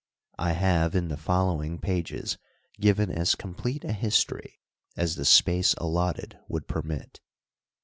I 0.39 0.53
have 0.53 0.95
in 0.95 1.09
the 1.09 1.15
follow 1.15 1.61
ing 1.61 1.77
pages 1.77 2.39
given 2.79 3.11
as 3.11 3.35
complete 3.35 3.83
a 3.83 3.93
history 3.93 4.59
as 4.97 5.13
the 5.15 5.25
space 5.25 5.75
allotted 5.75 6.39
would 6.47 6.67
permit. 6.67 7.21